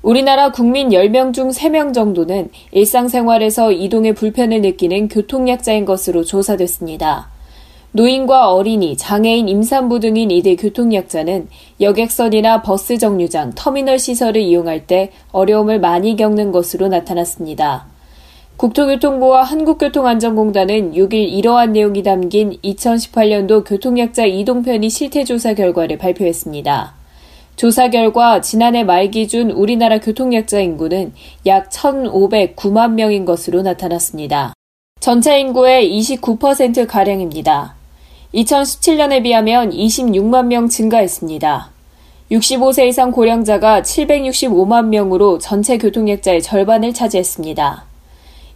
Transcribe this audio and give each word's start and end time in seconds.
우리나라 0.00 0.52
국민 0.52 0.90
10명 0.90 1.32
중 1.32 1.48
3명 1.48 1.92
정도는 1.92 2.50
일상생활에서 2.70 3.72
이동에 3.72 4.12
불편을 4.12 4.60
느끼는 4.60 5.08
교통약자인 5.08 5.84
것으로 5.84 6.22
조사됐습니다. 6.22 7.30
노인과 7.90 8.52
어린이, 8.52 8.96
장애인, 8.96 9.48
임산부 9.48 9.98
등인 9.98 10.30
이들 10.30 10.56
교통약자는 10.56 11.48
여객선이나 11.80 12.62
버스 12.62 12.96
정류장, 12.96 13.54
터미널 13.56 13.98
시설을 13.98 14.40
이용할 14.40 14.86
때 14.86 15.10
어려움을 15.32 15.80
많이 15.80 16.14
겪는 16.14 16.52
것으로 16.52 16.86
나타났습니다. 16.88 17.86
국토교통부와 18.56 19.42
한국교통안전공단은 19.42 20.92
6일 20.92 21.14
이러한 21.14 21.72
내용이 21.72 22.02
담긴 22.04 22.52
2018년도 22.62 23.64
교통약자 23.66 24.26
이동편의 24.26 24.90
실태조사 24.90 25.54
결과를 25.54 25.98
발표했습니다. 25.98 26.97
조사 27.58 27.90
결과 27.90 28.40
지난해 28.40 28.84
말 28.84 29.10
기준 29.10 29.50
우리나라 29.50 29.98
교통약자 29.98 30.60
인구는 30.60 31.12
약 31.46 31.70
1,509만 31.70 32.92
명인 32.92 33.24
것으로 33.24 33.62
나타났습니다. 33.62 34.54
전체 35.00 35.40
인구의 35.40 35.90
29%가량입니다. 35.90 37.74
2017년에 38.32 39.24
비하면 39.24 39.70
26만 39.70 40.46
명 40.46 40.68
증가했습니다. 40.68 41.70
65세 42.30 42.86
이상 42.86 43.10
고령자가 43.10 43.82
765만 43.82 44.86
명으로 44.86 45.38
전체 45.38 45.78
교통약자의 45.78 46.42
절반을 46.42 46.94
차지했습니다. 46.94 47.84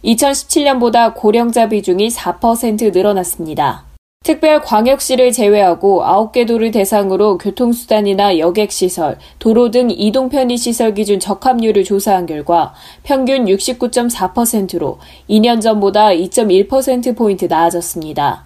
2017년보다 0.05 1.13
고령자 1.13 1.67
비중이 1.67 2.07
4% 2.07 2.93
늘어났습니다. 2.93 3.83
특별 4.23 4.61
광역시를 4.61 5.33
제외하고 5.33 6.01
9개 6.01 6.47
도를 6.47 6.71
대상으로 6.71 7.37
교통수단이나 7.37 8.39
여객시설, 8.39 9.17
도로 9.37 9.69
등 9.69 9.89
이동 9.91 10.29
편의시설 10.29 10.93
기준 10.93 11.19
적합률을 11.19 11.83
조사한 11.83 12.25
결과 12.25 12.73
평균 13.03 13.43
69.4%로 13.43 14.99
2년 15.29 15.59
전보다 15.59 16.11
2.1%포인트 16.11 17.45
나아졌습니다. 17.45 18.45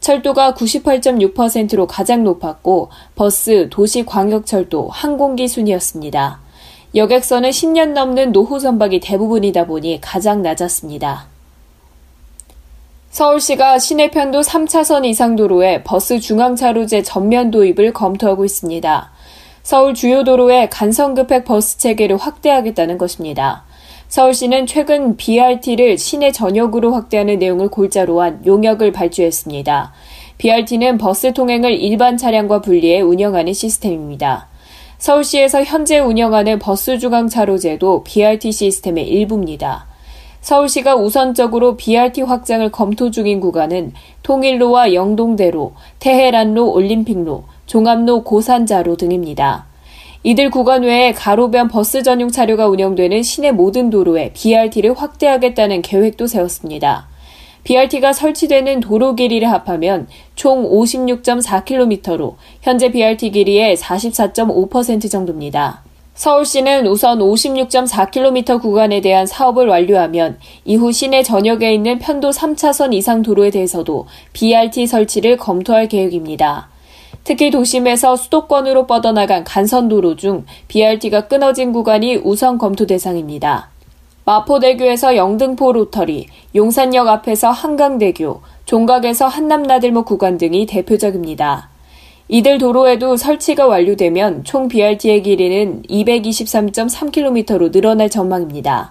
철도가 0.00 0.52
98.6%로 0.52 1.86
가장 1.86 2.22
높았고 2.22 2.90
버스, 3.14 3.68
도시광역철도, 3.70 4.88
항공기 4.90 5.48
순이었습니다. 5.48 6.40
여객선은 6.94 7.48
10년 7.48 7.92
넘는 7.92 8.32
노후 8.32 8.60
선박이 8.60 9.00
대부분이다 9.00 9.64
보니 9.64 10.02
가장 10.02 10.42
낮았습니다. 10.42 11.33
서울시가 13.14 13.78
시내 13.78 14.10
편도 14.10 14.40
3차선 14.40 15.04
이상 15.04 15.36
도로에 15.36 15.84
버스 15.84 16.18
중앙차로제 16.18 17.04
전면 17.04 17.52
도입을 17.52 17.92
검토하고 17.92 18.44
있습니다. 18.44 19.12
서울 19.62 19.94
주요 19.94 20.24
도로에 20.24 20.68
간선급행 20.68 21.44
버스 21.44 21.78
체계를 21.78 22.16
확대하겠다는 22.16 22.98
것입니다. 22.98 23.66
서울시는 24.08 24.66
최근 24.66 25.16
BRT를 25.16 25.96
시내 25.96 26.32
전역으로 26.32 26.92
확대하는 26.92 27.38
내용을 27.38 27.68
골자로 27.68 28.20
한 28.20 28.44
용역을 28.44 28.90
발주했습니다. 28.90 29.92
BRT는 30.38 30.98
버스 30.98 31.32
통행을 31.32 31.70
일반 31.70 32.16
차량과 32.16 32.62
분리해 32.62 33.00
운영하는 33.00 33.52
시스템입니다. 33.52 34.48
서울시에서 34.98 35.62
현재 35.62 36.00
운영하는 36.00 36.58
버스 36.58 36.98
중앙차로제도 36.98 38.02
BRT 38.02 38.50
시스템의 38.50 39.06
일부입니다. 39.06 39.93
서울시가 40.44 40.96
우선적으로 40.96 41.74
BRT 41.78 42.20
확장을 42.20 42.70
검토 42.70 43.10
중인 43.10 43.40
구간은 43.40 43.94
통일로와 44.22 44.92
영동대로, 44.92 45.72
테헤란로 46.00 46.70
올림픽로, 46.70 47.44
종합로 47.64 48.24
고산자로 48.24 48.96
등입니다. 48.96 49.64
이들 50.22 50.50
구간 50.50 50.82
외에 50.82 51.12
가로변 51.12 51.68
버스 51.68 52.02
전용 52.02 52.30
차로가 52.30 52.68
운영되는 52.68 53.22
시내 53.22 53.52
모든 53.52 53.88
도로에 53.88 54.34
BRT를 54.34 54.92
확대하겠다는 54.92 55.80
계획도 55.80 56.26
세웠습니다. 56.26 57.08
BRT가 57.64 58.12
설치되는 58.12 58.80
도로 58.80 59.14
길이를 59.14 59.50
합하면 59.50 60.08
총 60.34 60.70
56.4km로 60.70 62.34
현재 62.60 62.90
BRT 62.90 63.30
길이의 63.30 63.78
44.5% 63.78 65.10
정도입니다. 65.10 65.83
서울시는 66.14 66.86
우선 66.86 67.18
56.4km 67.18 68.62
구간에 68.62 69.00
대한 69.00 69.26
사업을 69.26 69.66
완료하면 69.66 70.38
이후 70.64 70.92
시내 70.92 71.24
전역에 71.24 71.74
있는 71.74 71.98
편도 71.98 72.30
3차선 72.30 72.94
이상 72.94 73.22
도로에 73.22 73.50
대해서도 73.50 74.06
BRT 74.32 74.86
설치를 74.86 75.36
검토할 75.36 75.88
계획입니다. 75.88 76.68
특히 77.24 77.50
도심에서 77.50 78.14
수도권으로 78.16 78.86
뻗어나간 78.86 79.42
간선도로 79.42 80.14
중 80.14 80.44
BRT가 80.68 81.26
끊어진 81.26 81.72
구간이 81.72 82.16
우선 82.16 82.58
검토 82.58 82.86
대상입니다. 82.86 83.70
마포대교에서 84.24 85.16
영등포 85.16 85.72
로터리, 85.72 86.28
용산역 86.54 87.08
앞에서 87.08 87.50
한강대교, 87.50 88.40
종각에서 88.66 89.26
한남나들목 89.26 90.06
구간 90.06 90.38
등이 90.38 90.66
대표적입니다. 90.66 91.73
이들 92.34 92.58
도로에도 92.58 93.16
설치가 93.16 93.68
완료되면 93.68 94.42
총 94.42 94.66
BRT의 94.66 95.22
길이는 95.22 95.82
223.3km로 95.82 97.70
늘어날 97.70 98.10
전망입니다. 98.10 98.90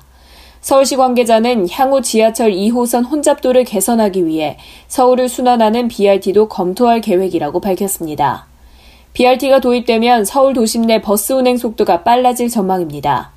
서울시 0.61 0.95
관계자는 0.95 1.67
향후 1.69 2.01
지하철 2.01 2.53
2호선 2.53 3.05
혼잡도를 3.05 3.65
개선하기 3.65 4.27
위해 4.27 4.57
서울을 4.87 5.27
순환하는 5.27 5.89
BRT도 5.89 6.47
검토할 6.47 7.01
계획이라고 7.01 7.59
밝혔습니다. 7.59 8.47
BRT가 9.11 9.59
도입되면 9.59 10.23
서울 10.23 10.53
도심 10.53 10.83
내 10.83 11.01
버스 11.01 11.33
운행 11.33 11.57
속도가 11.57 12.03
빨라질 12.03 12.47
전망입니다. 12.47 13.31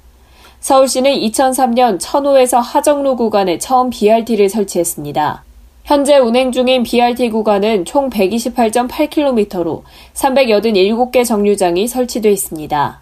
서울시는 0.61 1.11
2003년 1.15 1.99
천호에서 1.99 2.61
하정로 2.61 3.17
구간에 3.17 3.59
처음 3.59 3.91
BRT를 3.91 4.51
설치했습니다. 4.51 5.43
현재 5.87 6.19
운행 6.19 6.51
중인 6.51 6.83
BRT 6.83 7.31
구간은 7.31 7.85
총 7.85 8.11
128.8km로 8.11 9.83
387개 10.15 11.25
정류장이 11.25 11.87
설치돼 11.87 12.33
있습니다. 12.33 13.01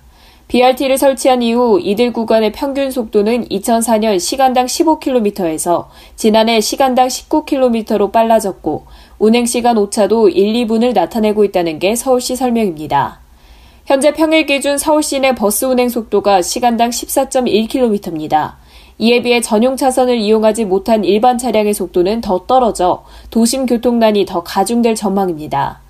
BRT를 0.48 0.98
설치한 0.98 1.40
이후 1.40 1.80
이들 1.80 2.12
구간의 2.12 2.52
평균 2.52 2.90
속도는 2.90 3.48
2004년 3.48 4.20
시간당 4.20 4.66
15km에서 4.66 5.86
지난해 6.14 6.60
시간당 6.60 7.08
19km로 7.08 8.12
빨라졌고 8.12 8.84
운행 9.18 9.46
시간 9.46 9.78
오차도 9.78 10.28
1, 10.28 10.66
2분을 10.66 10.92
나타내고 10.92 11.44
있다는 11.44 11.78
게 11.78 11.96
서울시 11.96 12.36
설명입니다. 12.36 13.20
현재 13.86 14.12
평일 14.12 14.44
기준 14.44 14.76
서울시 14.76 15.20
내 15.20 15.34
버스 15.34 15.64
운행 15.64 15.88
속도가 15.88 16.42
시간당 16.42 16.90
14.1km입니다. 16.90 18.56
이에 18.98 19.22
비해 19.22 19.40
전용 19.40 19.76
차선을 19.76 20.18
이용하지 20.18 20.64
못한 20.66 21.04
일반 21.04 21.38
차량의 21.38 21.74
속도는 21.74 22.20
더 22.20 22.46
떨어져 22.46 23.04
도심 23.30 23.66
교통난이 23.66 24.24
더 24.26 24.42
가중될 24.42 24.94
전망입니다. 24.94 25.80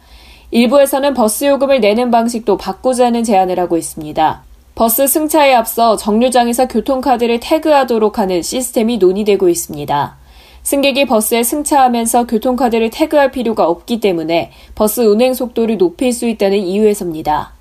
일부에서는 0.50 1.14
버스 1.14 1.44
요금을 1.44 1.80
내는 1.80 2.10
방식도 2.10 2.56
바꾸자는 2.56 3.24
제안을 3.24 3.58
하고 3.58 3.76
있습니다. 3.76 4.42
버스 4.74 5.06
승차에 5.06 5.54
앞서 5.54 5.96
정류장에서 5.96 6.68
교통카드를 6.68 7.40
태그하도록 7.40 8.18
하는 8.18 8.42
시스템이 8.42 8.98
논의되고 8.98 9.48
있습니다. 9.48 10.16
승객이 10.64 11.04
버스에 11.04 11.42
승차하면서 11.42 12.26
교통카드를 12.26 12.90
태그할 12.90 13.30
필요가 13.30 13.68
없기 13.68 14.00
때문에 14.00 14.50
버스 14.74 15.02
운행 15.02 15.34
속도를 15.34 15.76
높일 15.76 16.12
수 16.12 16.26
있다는 16.26 16.58
이유에서입니다. 16.58 17.52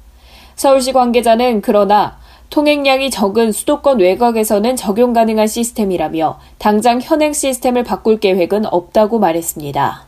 서울시 0.55 0.93
관계자는 0.93 1.61
그러나 1.61 2.17
통행량이 2.53 3.09
적은 3.09 3.51
수도권 3.51 3.99
외곽에서는 3.99 4.75
적용 4.75 5.11
가능한 5.11 5.47
시스템이라며 5.47 6.39
당장 6.59 7.01
현행 7.01 7.33
시스템을 7.33 7.83
바꿀 7.83 8.19
계획은 8.19 8.67
없다고 8.67 9.17
말했습니다. 9.17 10.05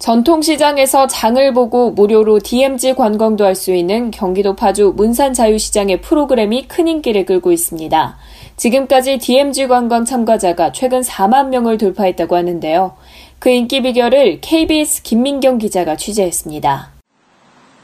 전통시장에서 0.00 1.06
장을 1.06 1.54
보고 1.54 1.92
무료로 1.92 2.40
DMZ 2.40 2.94
관광도 2.94 3.44
할 3.44 3.54
수 3.54 3.72
있는 3.72 4.10
경기도 4.10 4.56
파주 4.56 4.94
문산 4.96 5.34
자유시장의 5.34 6.00
프로그램이 6.00 6.66
큰 6.66 6.88
인기를 6.88 7.26
끌고 7.26 7.52
있습니다. 7.52 8.16
지금까지 8.56 9.18
DMZ 9.18 9.68
관광 9.68 10.04
참가자가 10.04 10.72
최근 10.72 11.02
4만 11.02 11.50
명을 11.50 11.78
돌파했다고 11.78 12.34
하는데요. 12.34 12.96
그 13.38 13.50
인기 13.50 13.82
비결을 13.82 14.40
KBS 14.40 15.04
김민경 15.04 15.58
기자가 15.58 15.96
취재했습니다. 15.96 16.90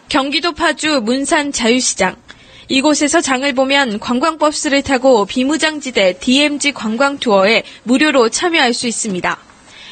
경기도 0.09 0.53
파주 0.53 1.01
문산 1.05 1.53
자유시장. 1.53 2.22
이곳에서 2.69 3.21
장을 3.21 3.51
보면 3.53 3.99
관광버스를 3.99 4.83
타고 4.83 5.25
비무장지대 5.27 6.19
DMZ 6.21 6.73
관광 6.73 7.19
투어에 7.19 7.63
무료로 7.85 8.29
참여할 8.31 8.73
수 8.73 8.87
있습니다. 8.87 9.39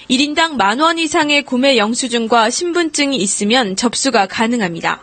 1인당 0.08 0.56
만 0.56 0.81
원 0.81 0.99
이상의 0.99 1.43
구매 1.43 1.76
영수증과 1.76 2.50
신분증이 2.50 3.17
있으면 3.17 3.76
접수가 3.76 4.26
가능합니다. 4.26 5.02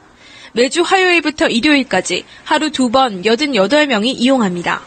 매주 0.53 0.81
화요일부터 0.81 1.47
일요일까지 1.49 2.25
하루 2.43 2.71
두 2.71 2.89
번 2.89 3.21
88명이 3.21 4.13
이용합니다. 4.17 4.81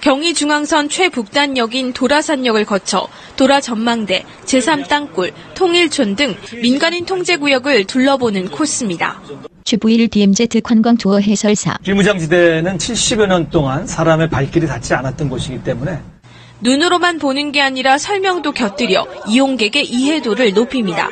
경의중앙선 0.00 0.88
최북단역인 0.88 1.92
도라산역을 1.92 2.64
거쳐 2.64 3.06
도라전망대, 3.36 4.24
제3땅굴, 4.46 5.32
통일촌 5.54 6.16
등 6.16 6.34
민간인 6.60 7.04
통제구역을 7.06 7.84
둘러보는 7.84 8.48
코스입니다. 8.50 9.20
주부일 9.64 10.08
DMZ 10.08 10.48
관광 10.62 10.96
투어 10.96 11.18
해설사. 11.18 11.78
비무장지대는 11.82 12.78
70여 12.78 13.26
년 13.26 13.48
동안 13.50 13.86
사람의 13.86 14.28
발길이 14.30 14.66
닿지 14.66 14.94
않았던 14.94 15.28
곳이기 15.28 15.62
때문에 15.62 15.98
눈으로만 16.60 17.18
보는 17.18 17.50
게 17.50 17.60
아니라 17.60 17.98
설명도 17.98 18.52
곁들여 18.52 19.06
이용객의 19.28 19.84
이해도를 19.84 20.52
높입니다. 20.54 21.08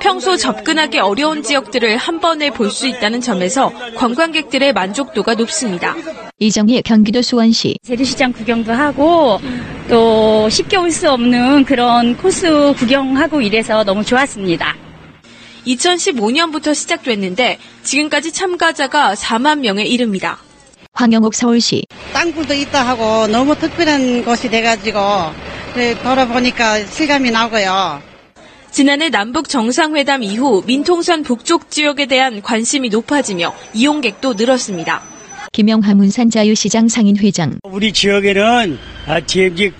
평소 0.00 0.36
접근하기 0.36 0.98
어려운 0.98 1.42
지역들을 1.42 1.96
한 1.96 2.20
번에 2.20 2.50
볼 2.50 2.70
수 2.70 2.86
있다는 2.86 3.20
점에서 3.22 3.72
관광객들의 3.96 4.72
만족도가 4.74 5.34
높습니다. 5.34 5.94
이정희 6.38 6.82
경기도 6.82 7.22
수원시. 7.22 7.76
재래시장 7.82 8.32
구경도 8.32 8.72
하고 8.72 9.40
또 9.88 10.48
쉽게 10.50 10.76
올 10.76 10.90
수 10.90 11.10
없는 11.10 11.64
그런 11.64 12.16
코스 12.18 12.74
구경하고 12.76 13.40
이래서 13.40 13.84
너무 13.84 14.04
좋았습니다. 14.04 14.76
2015년부터 15.66 16.74
시작됐는데 16.74 17.58
지금까지 17.82 18.32
참가자가 18.32 19.14
4만 19.14 19.60
명에 19.60 19.82
이릅니다. 19.84 20.38
황영옥 20.92 21.34
서울시. 21.34 21.84
땅굴도 22.12 22.54
있다 22.54 22.86
하고 22.86 23.26
너무 23.26 23.56
특별한 23.56 24.24
곳이 24.24 24.48
돼가지고 24.48 25.00
네, 25.74 25.94
돌아보니까 26.02 26.84
실감이 26.86 27.30
나고요. 27.30 28.00
지난해 28.70 29.08
남북 29.08 29.48
정상회담 29.48 30.22
이후 30.22 30.62
민통선 30.66 31.22
북쪽 31.22 31.70
지역에 31.70 32.06
대한 32.06 32.42
관심이 32.42 32.88
높아지며 32.88 33.54
이용객도 33.72 34.34
늘었습니다. 34.34 35.02
김영하 35.52 35.94
문산 35.94 36.30
자유시장 36.30 36.88
상인회장. 36.88 37.58
우리 37.64 37.92
지역에는 37.92 38.78
DMZ 39.26 39.72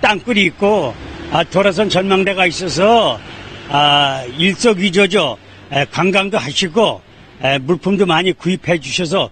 땅굴이 0.00 0.42
있고 0.44 0.94
아, 1.30 1.44
돌아선 1.44 1.88
전망대가 1.88 2.46
있어서 2.46 3.18
아, 3.68 4.24
일석이조죠. 4.38 5.38
관광도 5.90 6.38
하시고 6.38 7.00
물품도 7.62 8.06
많이 8.06 8.32
구입해 8.32 8.80
주셔서 8.80 9.30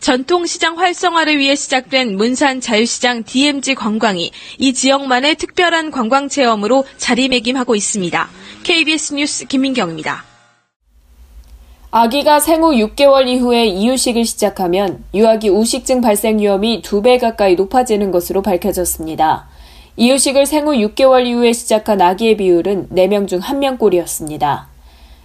전통시장 0.00 0.78
활성화를 0.78 1.38
위해 1.38 1.54
시작된 1.54 2.16
문산 2.16 2.60
자유시장 2.60 3.24
DMZ 3.24 3.74
관광이 3.74 4.32
이 4.58 4.74
지역만의 4.74 5.36
특별한 5.36 5.90
관광 5.92 6.28
체험으로 6.28 6.84
자리매김하고 6.98 7.74
있습니다. 7.74 8.28
KBS 8.64 9.14
뉴스 9.14 9.46
김민경입니다. 9.46 10.24
아기가 11.90 12.40
생후 12.40 12.72
6개월 12.72 13.28
이후에 13.28 13.66
이유식을 13.66 14.26
시작하면 14.26 15.04
유아기 15.14 15.48
우식증 15.48 16.00
발생 16.00 16.38
위험이 16.38 16.82
2배 16.82 17.20
가까이 17.20 17.54
높아지는 17.54 18.10
것으로 18.10 18.42
밝혀졌습니다. 18.42 19.48
이유식을 19.96 20.46
생후 20.46 20.72
6개월 20.72 21.24
이후에 21.24 21.52
시작한 21.52 22.00
아기의 22.00 22.36
비율은 22.36 22.88
4명 22.88 23.28
중 23.28 23.38
1명꼴이었습니다. 23.38 24.64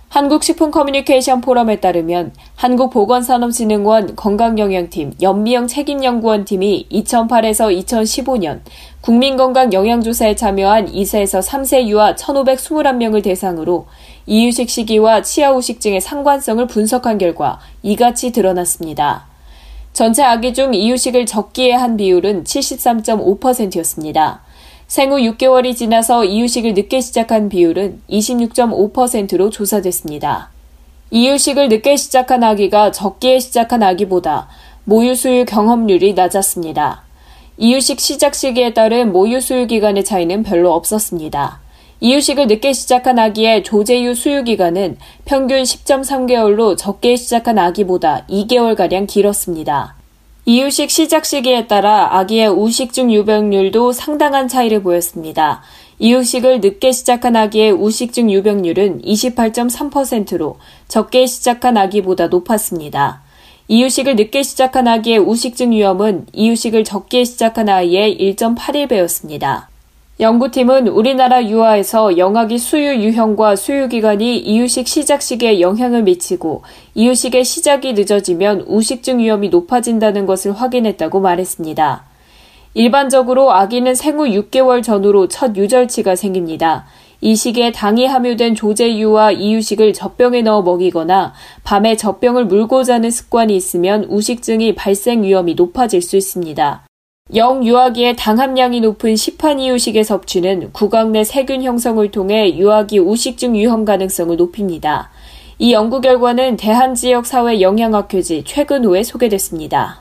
한국식품 0.10 0.70
커뮤니케이션 0.70 1.42
포럼에 1.42 1.80
따르면 1.80 2.34
한국보건산업진흥원 2.56 4.16
건강영양팀 4.16 5.14
연미영 5.22 5.68
책임연구원팀이 5.68 6.88
2008에서 6.92 7.84
2015년 7.84 8.62
국민건강영양조사에 9.02 10.36
참여한 10.36 10.92
2세에서 10.92 11.44
3세 11.44 11.88
유아 11.88 12.16
1,521명을 12.16 13.24
대상으로 13.24 13.88
이유식 14.28 14.70
시기와 14.70 15.24
치아 15.24 15.52
우식증의 15.52 16.02
상관성을 16.02 16.66
분석한 16.68 17.18
결과 17.18 17.60
이같이 17.82 18.32
드러났습니다. 18.32 19.26
전체 19.94 20.24
아기 20.24 20.54
중 20.54 20.76
이유식을 20.76 21.26
적기에 21.26 21.74
한 21.74 21.98
비율은 21.98 22.44
73.5%였습니다. 22.44 24.42
생후 24.90 25.18
6개월이 25.18 25.76
지나서 25.76 26.26
이유식을 26.26 26.74
늦게 26.74 27.00
시작한 27.00 27.48
비율은 27.48 28.02
26.5%로 28.10 29.52
조사됐습니다. 29.52 30.50
이유식을 31.12 31.70
늦게 31.70 31.96
시작한 31.96 32.44
아기가 32.44 32.90
적기에 32.90 33.38
시작한 33.38 33.84
아기보다 33.84 34.50
모유 34.86 35.14
수유 35.14 35.46
경험률이 35.46 36.16
낮았습니다. 36.16 37.04
이유식 37.58 38.00
시작 38.00 38.34
시기에 38.34 38.74
따른 38.74 39.12
모유 39.12 39.40
수유 39.42 39.68
기간의 39.68 40.04
차이는 40.04 40.42
별로 40.42 40.74
없었습니다. 40.74 41.60
이유식을 42.00 42.48
늦게 42.48 42.74
시작한 42.74 43.20
아기의 43.20 43.64
조제유 43.64 44.16
수유 44.16 44.44
기간은 44.44 44.98
평균 45.26 45.62
10.3개월로 45.62 46.76
적게 46.76 47.16
시작한 47.16 47.60
아기보다 47.60 48.26
2개월가량 48.28 49.06
길었습니다. 49.06 49.99
이유식 50.52 50.90
시작 50.90 51.26
시기에 51.26 51.68
따라 51.68 52.18
아기의 52.18 52.50
우식증 52.50 53.12
유병률도 53.14 53.92
상당한 53.92 54.48
차이를 54.48 54.82
보였습니다. 54.82 55.62
이유식을 56.00 56.62
늦게 56.62 56.92
시작한 56.92 57.36
아기의 57.36 57.72
우식증 57.72 58.32
유병률은 58.32 59.04
28.3%로 59.04 60.58
적게 60.88 61.28
시작한 61.28 61.78
아기보다 61.78 62.30
높았습니다. 62.30 63.22
이유식을 63.68 64.16
늦게 64.16 64.42
시작한 64.42 64.88
아기의 64.88 65.20
우식증 65.20 65.72
위험은 65.72 66.26
이유식을 66.34 66.84
적게 66.84 67.26
시작한 67.26 67.70
아이의 67.70 68.18
1.81배였습니다. 68.18 69.69
연구팀은 70.20 70.90
우리나라 70.90 71.46
유아에서 71.46 72.18
영아기 72.18 72.58
수유 72.58 72.96
유형과 73.02 73.56
수유 73.56 73.88
기간이 73.88 74.38
이유식 74.38 74.86
시작 74.86 75.22
시기에 75.22 75.62
영향을 75.62 76.04
미치고 76.04 76.64
이유식의 76.94 77.46
시작이 77.46 77.94
늦어지면 77.94 78.66
우식증 78.68 79.20
위험이 79.20 79.48
높아진다는 79.48 80.26
것을 80.26 80.52
확인했다고 80.52 81.22
말했습니다. 81.22 82.04
일반적으로 82.74 83.54
아기는 83.54 83.96
생후 83.96 84.26
6개월 84.26 84.84
전후로 84.84 85.30
첫 85.30 85.56
유절치가 85.56 86.18
생깁니다. 86.18 86.86
이 87.22 87.38
시기에 87.38 87.72
당이 87.72 88.06
함유된 88.06 88.56
조제유와 88.56 89.32
이유식을 89.32 89.94
젖병에 89.94 90.42
넣어 90.42 90.62
먹이거나 90.64 91.34
밤에 91.64 91.96
젖병을 91.96 92.44
물고 92.46 92.84
자는 92.84 93.10
습관이 93.10 93.56
있으면 93.56 94.04
우식증이 94.10 94.76
발생 94.76 95.24
위험이 95.24 95.54
높아질 95.56 96.02
수 96.02 96.18
있습니다. 96.18 96.89
영 97.36 97.64
유아기의 97.64 98.16
당 98.16 98.40
함량이 98.40 98.82
높은 98.82 99.16
시판 99.16 99.60
이유식의 99.60 100.04
섭취는 100.04 100.74
구강 100.74 101.12
내 101.12 101.24
세균 101.24 101.62
형성을 101.62 102.10
통해 102.10 102.58
유아기 102.58 102.98
우식증 102.98 103.54
위험 103.54 103.86
가능성을 103.86 104.36
높입니다. 104.36 105.12
이 105.60 105.72
연구 105.72 106.02
결과는 106.02 106.58
대한지역사회영양학회지 106.58 108.46
최근호에 108.48 109.04
소개됐습니다. 109.04 110.00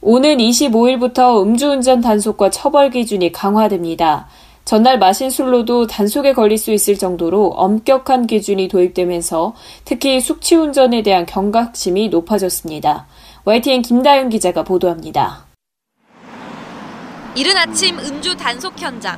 오는 0.00 0.38
25일부터 0.38 1.42
음주운전 1.42 2.00
단속과 2.00 2.48
처벌 2.48 2.88
기준이 2.88 3.30
강화됩니다. 3.32 4.28
전날 4.64 4.98
마신 4.98 5.28
술로도 5.28 5.88
단속에 5.88 6.32
걸릴 6.32 6.56
수 6.56 6.72
있을 6.72 6.96
정도로 6.96 7.48
엄격한 7.50 8.26
기준이 8.26 8.68
도입되면서 8.68 9.54
특히 9.84 10.20
숙취운전에 10.20 11.02
대한 11.02 11.26
경각심이 11.26 12.08
높아졌습니다. 12.08 13.06
YTN 13.44 13.82
김다윤 13.82 14.30
기자가 14.30 14.64
보도합니다. 14.64 15.45
이른 17.36 17.54
아침 17.54 17.98
음주 17.98 18.34
단속 18.38 18.80
현장. 18.80 19.14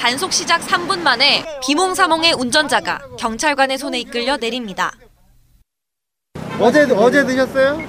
단속 0.00 0.32
시작 0.32 0.62
3분 0.62 1.00
만에 1.00 1.44
비몽사몽의 1.62 2.32
운전자가 2.32 2.98
경찰관의 3.18 3.76
손에 3.76 4.00
이끌려 4.00 4.38
내립니다. 4.38 4.90
어제 6.58 6.84
어제 6.84 7.26
드셨어요? 7.26 7.86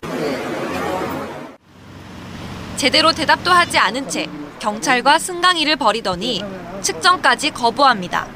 제대로 2.76 3.14
대답도 3.14 3.50
하지 3.50 3.78
않은 3.78 4.10
채 4.10 4.28
경찰과 4.60 5.18
승강이를 5.18 5.78
벌이더니 5.78 6.44
측정까지 6.82 7.52
거부합니다. 7.52 8.28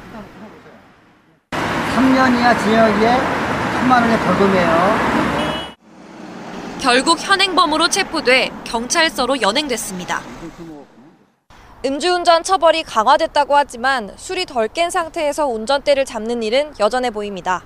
3년 1.94 2.38
이하 2.38 2.56
징역에 2.56 3.18
3만 3.82 4.00
원의 4.00 4.18
벌금이에요. 4.18 5.12
결국 6.80 7.20
현행범으로 7.20 7.90
체포돼 7.90 8.50
경찰서로 8.64 9.42
연행됐습니다. 9.42 10.31
음주운전 11.84 12.44
처벌이 12.44 12.84
강화됐다고 12.84 13.56
하지만 13.56 14.14
술이 14.16 14.46
덜 14.46 14.68
깬 14.68 14.90
상태에서 14.90 15.48
운전대를 15.48 16.04
잡는 16.04 16.42
일은 16.44 16.72
여전해 16.78 17.10
보입니다. 17.10 17.64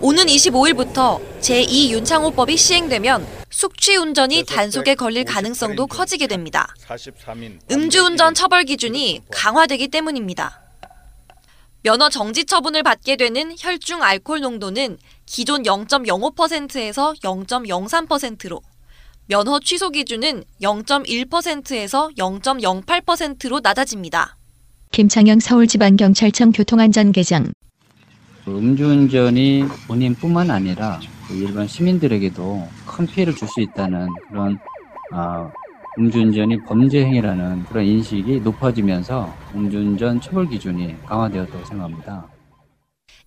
오는 0.00 0.24
25일부터 0.24 1.20
제2 1.40 1.90
윤창호법이 1.90 2.56
시행되면 2.56 3.26
숙취 3.50 3.96
운전이 3.96 4.44
단속에 4.44 4.94
걸릴 4.94 5.24
가능성도 5.24 5.86
커지게 5.86 6.28
됩니다. 6.28 6.66
음주운전 7.70 8.32
처벌 8.34 8.64
기준이 8.64 9.22
강화되기 9.30 9.88
때문입니다. 9.88 10.62
면허 11.82 12.08
정지 12.08 12.44
처분을 12.44 12.82
받게 12.82 13.16
되는 13.16 13.54
혈중 13.58 14.02
알코올 14.02 14.40
농도는 14.40 14.98
기존 15.26 15.62
0.05%에서 15.62 17.14
0.03%로, 17.22 18.62
면허 19.28 19.60
취소 19.60 19.90
기준은 19.90 20.42
0.1%에서 20.62 22.08
0.08%로 22.16 23.60
낮아집니다. 23.60 24.36
김창영 24.90 25.40
서울지방경찰청 25.40 26.52
교통안전계장 26.52 27.52
음주운전이 28.46 29.64
본인뿐만 29.86 30.50
아니라 30.50 30.98
그 31.28 31.34
일반 31.34 31.66
시민들에게도 31.68 32.66
큰 32.86 33.06
피해를 33.06 33.34
줄 33.36 33.46
수 33.48 33.60
있다는 33.60 34.08
그런 34.30 34.58
아, 35.12 35.50
음주운전이 35.98 36.64
범죄 36.64 37.04
행위라는 37.04 37.64
그런 37.64 37.84
인식이 37.84 38.40
높아지면서 38.40 39.34
음주운전 39.54 40.22
처벌 40.22 40.48
기준이 40.48 40.96
강화되었다고 41.04 41.64
생각합니다. 41.66 42.24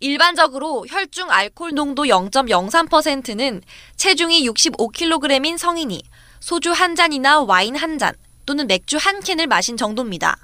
일반적으로 0.02 0.86
혈중 0.90 1.30
알코올 1.32 1.74
농도 1.74 2.04
0.03%는 2.04 3.62
체중이 3.96 4.48
65kg인 4.50 5.58
성인이 5.58 6.02
소주 6.40 6.72
한 6.72 6.96
잔이나 6.96 7.42
와인 7.42 7.76
한 7.76 7.98
잔 7.98 8.14
또는 8.48 8.66
맥주 8.68 8.98
한 8.98 9.20
캔을 9.22 9.46
마신 9.48 9.78
정도입니다. 9.78 10.36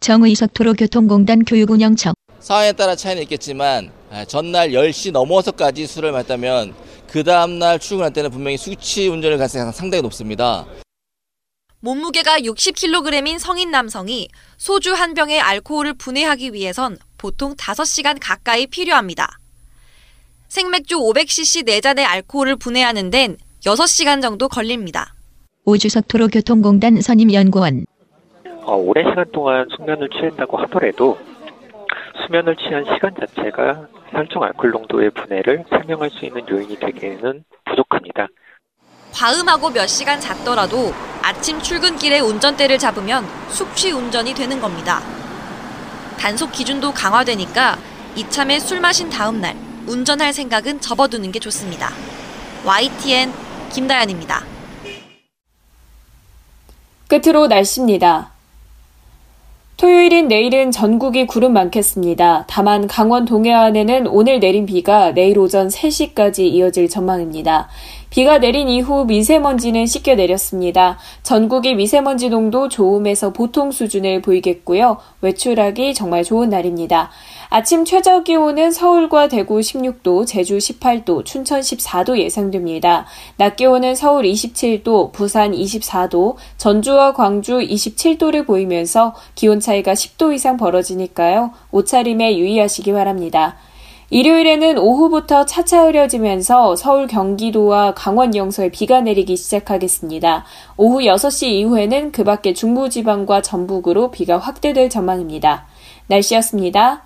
정의석 0.00 0.54
도로교통공단 0.54 1.44
교육운영청 1.44 2.14
상황에 2.38 2.72
따라 2.72 2.94
차이는 2.94 3.22
있겠지만 3.24 3.90
전날 4.28 4.70
10시 4.70 5.10
넘어서까지 5.10 5.88
술을 5.88 6.12
마셨다면 6.12 6.74
그 7.10 7.24
다음날 7.24 7.80
출근할 7.80 8.12
때는 8.12 8.30
분명히 8.30 8.56
수치 8.56 9.08
운전을 9.08 9.36
가능성이 9.38 9.72
상당히 9.72 10.02
높습니다. 10.02 10.64
몸무게가 11.80 12.38
60kg인 12.38 13.38
성인 13.40 13.72
남성이 13.72 14.28
소주 14.56 14.92
한 14.92 15.14
병의 15.14 15.40
알코올을 15.40 15.94
분해하기 15.94 16.52
위해선 16.52 16.98
보통 17.18 17.54
5시간 17.54 18.18
가까이 18.20 18.66
필요합니다. 18.66 19.38
생맥주 20.48 20.96
500cc 20.96 21.68
4잔의 21.68 22.04
알코올을 22.06 22.56
분해하는 22.56 23.10
데는 23.10 23.36
6시간 23.64 24.22
정도 24.22 24.48
걸립니다. 24.48 25.12
오주석 25.64 26.08
도로교통공단 26.08 27.02
선임연구원 27.02 27.84
어, 28.62 28.74
오랜 28.76 29.10
시간 29.10 29.24
동안 29.32 29.66
숙면을 29.76 30.08
취했다고 30.08 30.56
하더라도 30.58 31.18
수면을 32.24 32.56
취한 32.56 32.84
시간 32.84 33.14
자체가 33.14 33.88
혈중 34.10 34.42
알코올 34.42 34.70
농도의 34.70 35.10
분해를 35.10 35.64
설명할 35.68 36.10
수 36.10 36.24
있는 36.24 36.48
요인이 36.48 36.76
되기에는 36.76 37.44
부족합니다. 37.66 38.28
과음하고 39.12 39.70
몇 39.70 39.86
시간 39.86 40.20
잤더라도 40.20 40.92
아침 41.22 41.58
출근길에 41.60 42.20
운전대를 42.20 42.78
잡으면 42.78 43.24
숙취 43.48 43.90
운전이 43.90 44.34
되는 44.34 44.60
겁니다. 44.60 45.00
단속 46.18 46.52
기준도 46.52 46.92
강화되니까 46.92 47.78
이참에 48.16 48.58
술 48.58 48.80
마신 48.80 49.08
다음 49.08 49.40
날 49.40 49.56
운전할 49.86 50.32
생각은 50.32 50.80
접어두는 50.80 51.32
게 51.32 51.38
좋습니다. 51.38 51.90
YTN 52.64 53.32
김다연입니다. 53.72 54.44
끝으로 57.08 57.46
날씨입니다. 57.46 58.32
토요일인 59.78 60.26
내일은 60.26 60.72
전국이 60.72 61.26
구름 61.26 61.52
많겠습니다. 61.52 62.46
다만 62.48 62.88
강원 62.88 63.24
동해안에는 63.24 64.08
오늘 64.08 64.40
내린 64.40 64.66
비가 64.66 65.12
내일 65.12 65.38
오전 65.38 65.68
3시까지 65.68 66.40
이어질 66.40 66.88
전망입니다. 66.88 67.68
비가 68.10 68.38
내린 68.38 68.68
이후 68.68 69.04
미세먼지는 69.04 69.86
씻겨 69.86 70.14
내렸습니다. 70.14 70.98
전국이 71.22 71.74
미세먼지 71.74 72.30
농도 72.30 72.68
좋음에서 72.68 73.32
보통 73.32 73.70
수준을 73.70 74.22
보이겠고요. 74.22 74.98
외출하기 75.20 75.94
정말 75.94 76.24
좋은 76.24 76.48
날입니다. 76.48 77.10
아침 77.50 77.84
최저 77.84 78.22
기온은 78.22 78.70
서울과 78.70 79.28
대구 79.28 79.60
16도, 79.60 80.26
제주 80.26 80.58
18도, 80.58 81.24
춘천 81.24 81.60
14도 81.60 82.18
예상됩니다. 82.18 83.06
낮 83.36 83.56
기온은 83.56 83.94
서울 83.94 84.24
27도, 84.24 85.12
부산 85.12 85.52
24도, 85.52 86.36
전주와 86.58 87.14
광주 87.14 87.58
27도를 87.58 88.46
보이면서 88.46 89.14
기온 89.34 89.60
차이가 89.60 89.94
10도 89.94 90.34
이상 90.34 90.56
벌어지니까요. 90.56 91.52
옷차림에 91.70 92.36
유의하시기 92.36 92.92
바랍니다. 92.92 93.56
일요일에는 94.10 94.78
오후부터 94.78 95.44
차차 95.44 95.84
흐려지면서 95.84 96.76
서울 96.76 97.06
경기도와 97.06 97.92
강원 97.94 98.34
영서에 98.34 98.70
비가 98.70 99.02
내리기 99.02 99.36
시작하겠습니다. 99.36 100.46
오후 100.78 101.00
6시 101.00 101.48
이후에는 101.48 102.12
그 102.12 102.24
밖에 102.24 102.54
중부지방과 102.54 103.42
전북으로 103.42 104.10
비가 104.10 104.38
확대될 104.38 104.88
전망입니다. 104.88 105.66
날씨였습니다. 106.06 107.02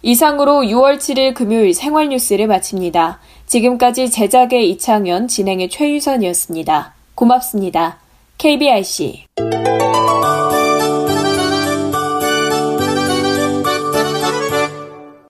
이상으로 0.00 0.62
6월 0.62 0.96
7일 0.96 1.34
금요일 1.34 1.74
생활 1.74 2.08
뉴스를 2.08 2.46
마칩니다. 2.46 3.18
지금까지 3.46 4.10
제작의 4.10 4.70
이창현, 4.70 5.28
진행의 5.28 5.68
최유선이었습니다. 5.68 6.94
고맙습니다. 7.14 7.98
KBIC 8.38 9.24